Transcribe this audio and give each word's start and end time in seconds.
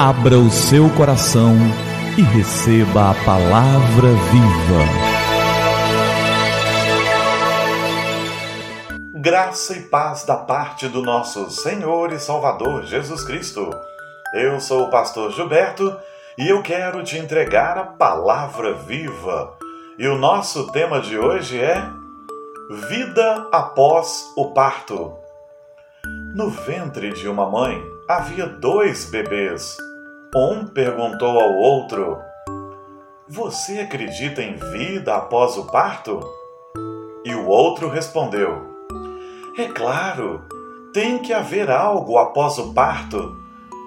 Abra 0.00 0.38
o 0.38 0.48
seu 0.48 0.88
coração 0.90 1.56
e 2.16 2.22
receba 2.22 3.10
a 3.10 3.14
palavra 3.24 4.10
viva. 4.30 4.84
Graça 9.12 9.76
e 9.76 9.82
paz 9.88 10.24
da 10.24 10.36
parte 10.36 10.86
do 10.86 11.02
nosso 11.02 11.50
Senhor 11.50 12.12
e 12.12 12.20
Salvador 12.20 12.84
Jesus 12.84 13.24
Cristo. 13.24 13.70
Eu 14.32 14.60
sou 14.60 14.84
o 14.84 14.90
pastor 14.90 15.32
Gilberto 15.32 15.98
e 16.38 16.48
eu 16.48 16.62
quero 16.62 17.02
te 17.02 17.18
entregar 17.18 17.76
a 17.76 17.82
palavra 17.82 18.74
viva. 18.74 19.52
E 19.98 20.06
o 20.06 20.16
nosso 20.16 20.70
tema 20.70 21.00
de 21.00 21.18
hoje 21.18 21.58
é 21.58 21.84
Vida 22.88 23.48
após 23.50 24.32
o 24.36 24.52
parto. 24.52 25.12
No 26.36 26.50
ventre 26.50 27.12
de 27.14 27.26
uma 27.26 27.50
mãe 27.50 27.82
havia 28.08 28.46
dois 28.46 29.04
bebês. 29.06 29.76
Um 30.34 30.66
perguntou 30.66 31.40
ao 31.40 31.54
outro: 31.54 32.18
Você 33.26 33.80
acredita 33.80 34.42
em 34.42 34.56
vida 34.56 35.16
após 35.16 35.56
o 35.56 35.64
parto? 35.64 36.20
E 37.24 37.34
o 37.34 37.46
outro 37.46 37.88
respondeu: 37.88 38.62
É 39.56 39.64
claro, 39.68 40.42
tem 40.92 41.18
que 41.18 41.32
haver 41.32 41.70
algo 41.70 42.18
após 42.18 42.58
o 42.58 42.74
parto. 42.74 43.38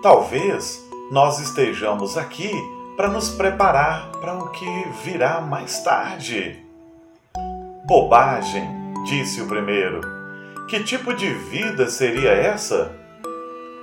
Talvez 0.01 0.83
nós 1.11 1.39
estejamos 1.39 2.17
aqui 2.17 2.51
para 2.97 3.07
nos 3.07 3.29
preparar 3.29 4.09
para 4.19 4.33
o 4.33 4.49
que 4.49 4.87
virá 5.03 5.41
mais 5.41 5.83
tarde. 5.83 6.65
Bobagem, 7.85 8.67
disse 9.05 9.41
o 9.41 9.47
primeiro. 9.47 10.01
Que 10.67 10.83
tipo 10.83 11.13
de 11.13 11.31
vida 11.31 11.87
seria 11.87 12.31
essa? 12.31 12.95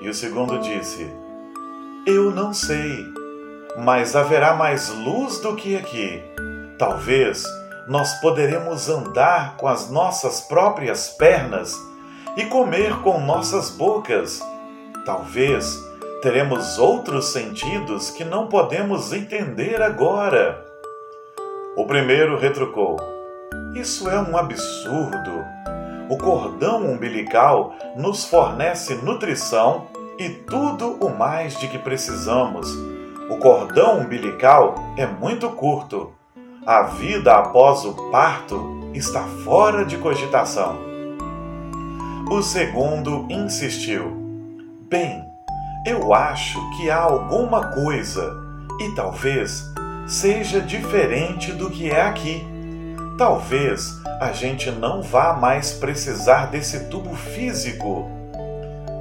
E 0.01 0.09
o 0.09 0.15
segundo 0.15 0.59
disse: 0.59 1.09
Eu 2.07 2.31
não 2.31 2.55
sei, 2.55 3.07
mas 3.77 4.17
haverá 4.17 4.55
mais 4.55 4.89
luz 4.89 5.41
do 5.41 5.55
que 5.55 5.77
aqui. 5.77 6.23
Talvez 6.79 7.45
nós 7.87 8.15
poderemos 8.21 8.89
andar 8.89 9.57
com 9.57 9.67
as 9.67 9.91
nossas 9.91 10.41
próprias 10.41 11.09
pernas 11.11 11.77
e 12.37 12.45
comer 12.47 12.95
com 13.03 13.21
nossas 13.21 13.71
bocas. 13.71 14.41
Talvez 15.05 15.79
teremos 16.23 16.79
outros 16.79 17.27
sentidos 17.33 18.11
que 18.11 18.25
não 18.25 18.47
podemos 18.47 19.13
entender 19.13 19.83
agora. 19.83 20.65
O 21.77 21.85
primeiro 21.85 22.39
retrucou: 22.39 22.97
Isso 23.75 24.09
é 24.09 24.19
um 24.21 24.37
absurdo. 24.37 25.45
O 26.09 26.17
cordão 26.17 26.91
umbilical 26.91 27.75
nos 27.97 28.25
fornece 28.25 28.95
nutrição 28.97 29.89
e 30.19 30.29
tudo 30.29 30.95
o 31.05 31.17
mais 31.17 31.57
de 31.59 31.69
que 31.69 31.79
precisamos. 31.79 32.69
O 33.31 33.37
cordão 33.37 34.01
umbilical 34.01 34.75
é 34.97 35.07
muito 35.07 35.49
curto. 35.51 36.13
A 36.67 36.83
vida 36.83 37.35
após 37.35 37.85
o 37.85 38.11
parto 38.11 38.91
está 38.93 39.23
fora 39.45 39.85
de 39.85 39.97
cogitação. 39.97 40.77
O 42.31 42.43
segundo 42.43 43.27
insistiu: 43.31 44.17
Bem, 44.89 45.23
eu 45.87 46.13
acho 46.13 46.59
que 46.77 46.91
há 46.91 47.01
alguma 47.01 47.69
coisa 47.69 48.35
e 48.81 48.95
talvez 48.95 49.63
seja 50.07 50.61
diferente 50.61 51.53
do 51.53 51.71
que 51.71 51.91
é 51.91 52.03
aqui. 52.03 52.47
Talvez 53.17 53.95
a 54.21 54.33
gente 54.33 54.71
não 54.71 55.01
vá 55.01 55.33
mais 55.33 55.73
precisar 55.73 56.47
desse 56.47 56.89
tubo 56.89 57.15
físico. 57.15 58.18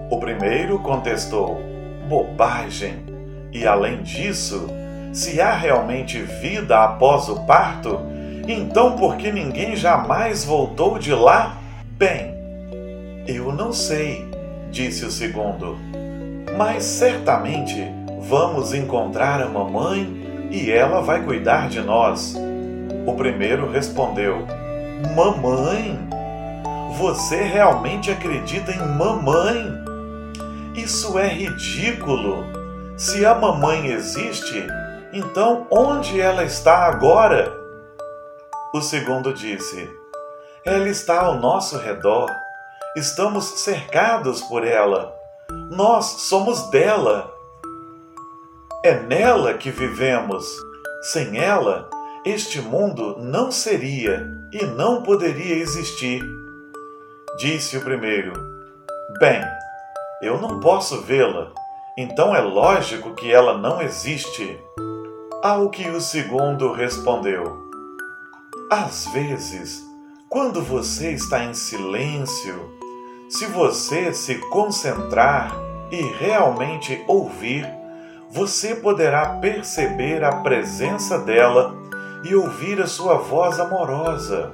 O 0.10 0.18
primeiro 0.20 0.80
contestou: 0.80 1.62
bobagem! 2.08 3.06
E 3.52 3.66
além 3.66 4.04
disso, 4.04 4.68
se 5.14 5.42
há 5.42 5.54
realmente 5.54 6.22
vida 6.22 6.84
após 6.84 7.28
o 7.28 7.46
parto, 7.46 8.00
então 8.48 8.96
por 8.96 9.18
que 9.18 9.32
ninguém 9.32 9.76
jamais 9.76 10.46
voltou 10.46 11.00
de 11.00 11.14
lá? 11.14 11.58
Bem, 11.98 12.34
eu 13.28 13.52
não 13.52 13.74
sei, 13.74 14.26
disse 14.72 15.04
o 15.06 15.12
segundo, 15.12 15.78
mas 16.58 16.84
certamente 16.84 17.84
vamos 18.22 18.74
encontrar 18.74 19.42
a 19.42 19.50
mamãe 19.50 20.48
e 20.52 20.72
ela 20.72 21.02
vai 21.02 21.24
cuidar 21.24 21.68
de 21.68 21.82
nós. 21.82 22.36
O 23.06 23.14
primeiro 23.14 23.70
respondeu: 23.70 24.46
Mamãe? 25.16 25.98
Você 26.98 27.44
realmente 27.44 28.10
acredita 28.12 28.72
em 28.72 28.80
mamãe? 28.98 29.87
Isso 30.88 31.20
é 31.20 31.28
ridículo! 31.28 32.46
Se 32.96 33.26
a 33.26 33.36
mamãe 33.36 33.88
existe, 33.88 34.66
então 35.12 35.68
onde 35.70 36.22
ela 36.22 36.46
está 36.46 36.86
agora? 36.86 37.54
O 38.74 38.82
segundo 38.82 39.34
disse: 39.34 39.90
Ela 40.64 40.88
está 40.88 41.24
ao 41.24 41.36
nosso 41.42 41.78
redor. 41.78 42.32
Estamos 42.96 43.44
cercados 43.60 44.40
por 44.44 44.66
ela. 44.66 45.14
Nós 45.70 46.06
somos 46.06 46.70
dela. 46.70 47.34
É 48.82 48.98
nela 48.98 49.56
que 49.56 49.70
vivemos. 49.70 50.48
Sem 51.02 51.38
ela, 51.38 51.90
este 52.26 52.62
mundo 52.62 53.18
não 53.20 53.52
seria 53.52 54.26
e 54.54 54.66
não 54.66 55.04
poderia 55.04 55.58
existir. 55.58 56.24
Disse 57.38 57.76
o 57.76 57.82
primeiro: 57.82 58.32
Bem, 59.20 59.44
eu 60.22 60.42
não 60.42 60.60
posso 60.60 61.02
vê-la, 61.02 61.52
então 61.96 62.36
é 62.36 62.42
lógico 62.42 63.14
que 63.14 63.32
ela 63.32 63.58
não 63.58 63.82
existe. 63.82 64.60
Ao 65.44 65.70
que 65.70 65.88
o 65.90 66.02
segundo 66.02 66.72
respondeu: 66.72 67.70
Às 68.72 69.06
vezes, 69.08 69.84
quando 70.28 70.62
você 70.62 71.12
está 71.12 71.44
em 71.44 71.54
silêncio, 71.54 72.72
se 73.30 73.46
você 73.46 74.12
se 74.12 74.36
concentrar 74.50 75.56
e 75.92 76.02
realmente 76.02 77.04
ouvir, 77.08 77.68
você 78.30 78.76
poderá 78.76 79.38
perceber 79.38 80.24
a 80.24 80.38
presença 80.38 81.20
dela 81.20 81.76
e 82.24 82.36
ouvir 82.36 82.82
a 82.82 82.88
sua 82.88 83.16
voz 83.16 83.60
amorosa. 83.60 84.52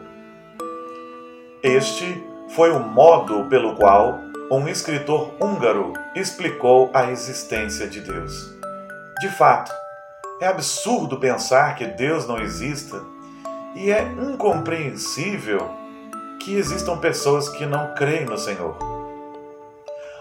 Este 1.63 2.21
foi 2.49 2.71
o 2.71 2.79
modo 2.79 3.45
pelo 3.45 3.75
qual 3.75 4.19
um 4.57 4.67
escritor 4.67 5.33
húngaro 5.39 5.93
explicou 6.15 6.91
a 6.93 7.09
existência 7.11 7.87
de 7.87 8.01
Deus. 8.01 8.53
De 9.19 9.29
fato, 9.29 9.71
é 10.39 10.47
absurdo 10.47 11.17
pensar 11.17 11.75
que 11.75 11.85
Deus 11.85 12.27
não 12.27 12.39
exista 12.39 13.01
e 13.75 13.91
é 13.91 14.03
incompreensível 14.03 15.71
que 16.39 16.55
existam 16.55 16.97
pessoas 16.97 17.49
que 17.49 17.65
não 17.65 17.95
creem 17.95 18.25
no 18.25 18.37
Senhor. 18.37 18.77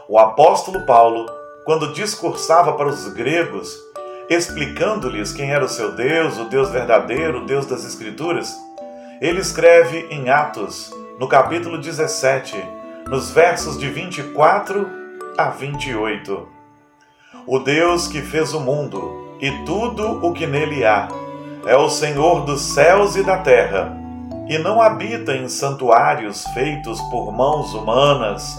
O 0.09 0.19
apóstolo 0.19 0.87
Paulo, 0.87 1.27
quando 1.65 1.93
discursava 1.93 2.73
para 2.73 2.89
os 2.89 3.09
gregos, 3.09 3.77
explicando-lhes 4.31 5.33
quem 5.33 5.53
era 5.53 5.65
o 5.65 5.69
seu 5.69 5.93
Deus, 5.93 6.39
o 6.39 6.45
Deus 6.45 6.71
verdadeiro, 6.71 7.43
o 7.43 7.47
Deus 7.47 7.67
das 7.67 7.85
Escrituras, 7.85 8.57
ele 9.21 9.41
escreve 9.41 10.07
em 10.11 10.31
Atos, 10.31 10.91
no 11.19 11.29
capítulo 11.29 11.79
17, 11.79 12.82
nos 13.13 13.31
versos 13.31 13.79
de 13.79 13.91
24 13.91 14.89
a 15.37 15.51
28. 15.51 16.49
O 17.47 17.59
Deus 17.59 18.09
que 18.09 18.23
fez 18.23 18.55
o 18.55 18.61
mundo 18.61 19.37
e 19.39 19.51
tudo 19.67 20.27
o 20.27 20.33
que 20.33 20.47
nele 20.47 20.83
há 20.83 21.09
é 21.67 21.77
o 21.77 21.91
Senhor 21.91 22.47
dos 22.47 22.63
céus 22.63 23.15
e 23.15 23.23
da 23.23 23.37
terra, 23.37 23.95
e 24.49 24.57
não 24.57 24.81
habita 24.81 25.35
em 25.37 25.47
santuários 25.47 26.47
feitos 26.55 26.99
por 27.11 27.31
mãos 27.31 27.75
humanas. 27.75 28.57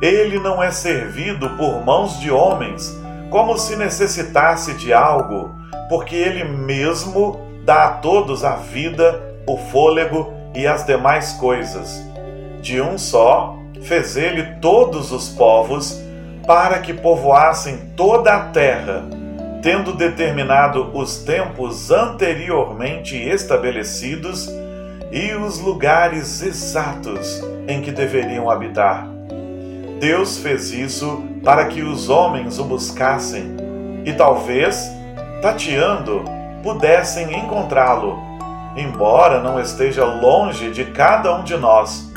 Ele 0.00 0.38
não 0.38 0.62
é 0.62 0.70
servido 0.70 1.50
por 1.56 1.84
mãos 1.84 2.20
de 2.20 2.30
homens 2.30 2.96
como 3.30 3.58
se 3.58 3.74
necessitasse 3.74 4.74
de 4.74 4.92
algo, 4.92 5.50
porque 5.88 6.14
Ele 6.14 6.44
mesmo 6.44 7.40
dá 7.64 7.86
a 7.86 7.92
todos 7.94 8.44
a 8.44 8.54
vida, 8.54 9.20
o 9.44 9.56
fôlego 9.56 10.32
e 10.54 10.68
as 10.68 10.86
demais 10.86 11.32
coisas. 11.32 12.00
De 12.60 12.80
um 12.80 12.96
só 12.96 13.60
fez 13.84 14.16
Ele 14.16 14.42
todos 14.60 15.12
os 15.12 15.28
povos, 15.28 16.00
para 16.46 16.78
que 16.80 16.92
povoassem 16.92 17.92
toda 17.96 18.34
a 18.34 18.40
terra, 18.46 19.04
tendo 19.62 19.92
determinado 19.92 20.90
os 20.92 21.18
tempos 21.18 21.90
anteriormente 21.90 23.16
estabelecidos 23.16 24.50
e 25.12 25.32
os 25.34 25.58
lugares 25.60 26.42
exatos 26.42 27.42
em 27.68 27.80
que 27.80 27.92
deveriam 27.92 28.50
habitar. 28.50 29.06
Deus 30.00 30.38
fez 30.38 30.72
isso 30.72 31.22
para 31.44 31.66
que 31.66 31.82
os 31.82 32.08
homens 32.08 32.58
o 32.58 32.64
buscassem 32.64 33.56
e 34.04 34.12
talvez, 34.12 34.90
tateando, 35.40 36.24
pudessem 36.62 37.38
encontrá-lo, 37.38 38.18
embora 38.76 39.40
não 39.40 39.60
esteja 39.60 40.04
longe 40.04 40.70
de 40.70 40.86
cada 40.86 41.36
um 41.36 41.44
de 41.44 41.56
nós, 41.56 42.11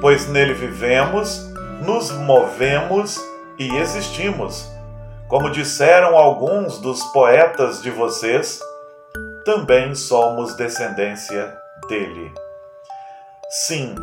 pois 0.00 0.28
nele 0.28 0.54
vivemos, 0.54 1.50
nos 1.84 2.10
movemos 2.10 3.18
e 3.58 3.76
existimos. 3.76 4.70
Como 5.28 5.50
disseram 5.50 6.16
alguns 6.16 6.78
dos 6.78 7.02
poetas 7.12 7.82
de 7.82 7.90
vocês, 7.90 8.60
também 9.44 9.94
somos 9.94 10.54
descendência 10.56 11.56
dele. 11.88 12.32
Sim, 13.50 13.94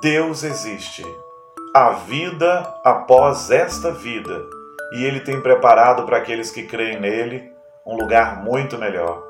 Deus 0.00 0.42
existe. 0.42 1.04
Há 1.74 1.90
vida 1.90 2.60
após 2.84 3.50
esta 3.50 3.90
vida, 3.90 4.40
e 4.92 5.04
ele 5.04 5.20
tem 5.20 5.40
preparado 5.40 6.04
para 6.04 6.18
aqueles 6.18 6.50
que 6.50 6.62
creem 6.62 7.00
nele 7.00 7.52
um 7.84 7.96
lugar 7.96 8.42
muito 8.42 8.78
melhor. 8.78 9.22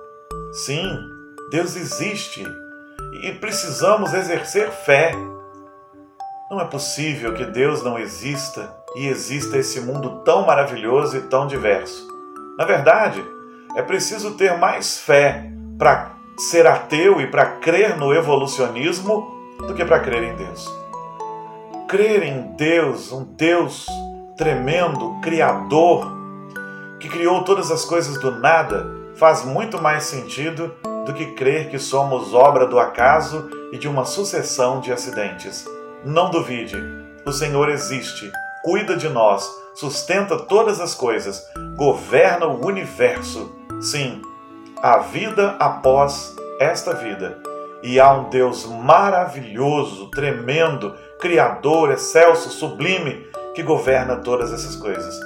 Sim, 0.52 0.86
Deus 1.50 1.76
existe 1.76 2.44
e 3.22 3.32
precisamos 3.32 4.12
exercer 4.12 4.70
fé. 4.70 5.12
Não 6.50 6.60
é 6.60 6.64
possível 6.66 7.32
que 7.32 7.46
Deus 7.46 7.82
não 7.82 7.98
exista 7.98 8.70
e 8.94 9.06
exista 9.06 9.56
esse 9.56 9.80
mundo 9.80 10.22
tão 10.24 10.44
maravilhoso 10.44 11.16
e 11.16 11.22
tão 11.22 11.46
diverso. 11.46 12.06
Na 12.58 12.66
verdade, 12.66 13.24
é 13.74 13.80
preciso 13.80 14.32
ter 14.32 14.58
mais 14.58 14.98
fé 14.98 15.50
para 15.78 16.12
ser 16.36 16.66
ateu 16.66 17.18
e 17.18 17.26
para 17.26 17.46
crer 17.46 17.96
no 17.96 18.12
evolucionismo 18.12 19.26
do 19.66 19.72
que 19.72 19.84
para 19.86 20.00
crer 20.00 20.22
em 20.22 20.36
Deus. 20.36 20.70
Crer 21.88 22.22
em 22.22 22.54
Deus, 22.56 23.10
um 23.10 23.24
Deus 23.24 23.86
tremendo, 24.36 25.18
criador, 25.22 26.12
que 27.00 27.08
criou 27.08 27.42
todas 27.42 27.70
as 27.70 27.86
coisas 27.86 28.18
do 28.20 28.30
nada, 28.30 28.86
faz 29.16 29.44
muito 29.44 29.80
mais 29.80 30.04
sentido 30.04 30.74
do 31.06 31.14
que 31.14 31.32
crer 31.32 31.70
que 31.70 31.78
somos 31.78 32.34
obra 32.34 32.66
do 32.66 32.78
acaso 32.78 33.48
e 33.72 33.78
de 33.78 33.88
uma 33.88 34.04
sucessão 34.04 34.80
de 34.80 34.92
acidentes. 34.92 35.64
Não 36.04 36.30
duvide, 36.30 36.76
o 37.24 37.32
Senhor 37.32 37.70
existe, 37.70 38.30
cuida 38.62 38.94
de 38.94 39.08
nós, 39.08 39.48
sustenta 39.74 40.36
todas 40.36 40.78
as 40.78 40.94
coisas, 40.94 41.48
governa 41.76 42.46
o 42.46 42.66
universo. 42.66 43.50
Sim, 43.80 44.20
a 44.82 44.98
vida 44.98 45.56
após 45.58 46.36
esta 46.60 46.92
vida. 46.92 47.38
E 47.82 47.98
há 47.98 48.12
um 48.12 48.28
Deus 48.28 48.66
maravilhoso, 48.66 50.10
tremendo, 50.10 50.94
criador, 51.18 51.90
excelso, 51.90 52.50
sublime, 52.50 53.26
que 53.54 53.62
governa 53.62 54.16
todas 54.16 54.52
essas 54.52 54.76
coisas. 54.76 55.18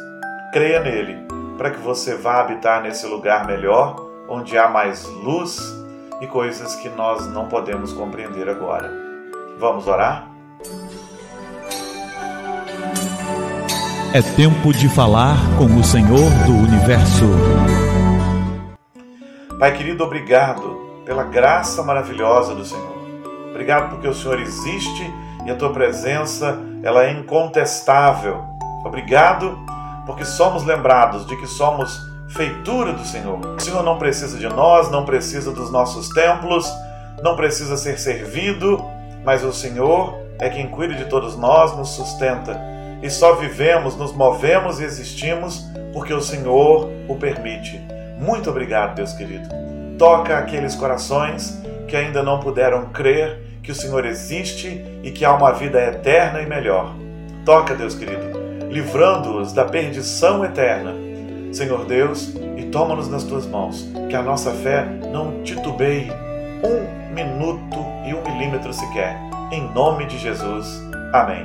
Creia 0.52 0.78
nele, 0.78 1.26
para 1.56 1.72
que 1.72 1.80
você 1.80 2.14
vá 2.14 2.40
habitar 2.40 2.82
nesse 2.82 3.04
lugar 3.04 3.48
melhor, 3.48 3.96
onde 4.28 4.56
há 4.56 4.68
mais 4.68 5.04
luz 5.06 5.74
e 6.20 6.26
coisas 6.28 6.76
que 6.76 6.88
nós 6.88 7.26
não 7.26 7.48
podemos 7.48 7.92
compreender 7.92 8.48
agora. 8.48 8.92
Vamos 9.58 9.88
orar? 9.88 10.27
É 14.10 14.22
tempo 14.22 14.72
de 14.72 14.88
falar 14.88 15.36
com 15.58 15.66
o 15.66 15.84
Senhor 15.84 16.30
do 16.46 16.52
Universo. 16.52 17.26
Pai 19.58 19.76
querido, 19.76 20.02
obrigado 20.02 21.02
pela 21.04 21.24
graça 21.24 21.82
maravilhosa 21.82 22.54
do 22.54 22.64
Senhor. 22.64 22.96
Obrigado 23.50 23.90
porque 23.90 24.08
o 24.08 24.14
Senhor 24.14 24.40
existe 24.40 25.12
e 25.44 25.50
a 25.50 25.54
tua 25.54 25.74
presença 25.74 26.58
ela 26.82 27.04
é 27.04 27.12
incontestável. 27.12 28.42
Obrigado 28.82 29.58
porque 30.06 30.24
somos 30.24 30.64
lembrados 30.64 31.26
de 31.26 31.36
que 31.36 31.46
somos 31.46 32.00
feitura 32.30 32.94
do 32.94 33.04
Senhor. 33.04 33.38
O 33.58 33.60
Senhor 33.60 33.82
não 33.82 33.98
precisa 33.98 34.38
de 34.38 34.48
nós, 34.48 34.90
não 34.90 35.04
precisa 35.04 35.52
dos 35.52 35.70
nossos 35.70 36.08
templos, 36.08 36.66
não 37.22 37.36
precisa 37.36 37.76
ser 37.76 37.98
servido, 37.98 38.82
mas 39.22 39.44
o 39.44 39.52
Senhor 39.52 40.14
é 40.38 40.48
quem 40.48 40.66
cuida 40.66 40.94
de 40.94 41.04
todos 41.04 41.36
nós, 41.36 41.76
nos 41.76 41.90
sustenta. 41.90 42.77
E 43.02 43.08
só 43.08 43.34
vivemos, 43.34 43.96
nos 43.96 44.12
movemos 44.12 44.80
e 44.80 44.84
existimos 44.84 45.64
porque 45.92 46.12
o 46.12 46.20
Senhor 46.20 46.90
o 47.08 47.14
permite. 47.16 47.80
Muito 48.18 48.50
obrigado, 48.50 48.96
Deus 48.96 49.12
querido. 49.12 49.48
Toca 49.96 50.38
aqueles 50.38 50.74
corações 50.74 51.60
que 51.86 51.96
ainda 51.96 52.22
não 52.22 52.40
puderam 52.40 52.86
crer 52.90 53.48
que 53.62 53.72
o 53.72 53.74
Senhor 53.74 54.04
existe 54.06 54.84
e 55.02 55.10
que 55.10 55.24
há 55.24 55.34
uma 55.34 55.52
vida 55.52 55.80
eterna 55.80 56.40
e 56.40 56.46
melhor. 56.46 56.94
Toca, 57.44 57.74
Deus 57.74 57.94
querido, 57.94 58.38
livrando-os 58.70 59.52
da 59.52 59.64
perdição 59.64 60.44
eterna. 60.44 60.94
Senhor 61.52 61.84
Deus, 61.84 62.34
e 62.56 62.64
toma-nos 62.64 63.08
nas 63.08 63.24
tuas 63.24 63.46
mãos, 63.46 63.88
que 64.08 64.16
a 64.16 64.22
nossa 64.22 64.50
fé 64.50 64.84
não 65.12 65.42
titubeie 65.42 66.10
um 66.62 67.14
minuto 67.14 67.78
e 68.06 68.14
um 68.14 68.22
milímetro 68.22 68.72
sequer. 68.72 69.16
Em 69.50 69.62
nome 69.72 70.06
de 70.06 70.18
Jesus. 70.18 70.82
Amém. 71.12 71.44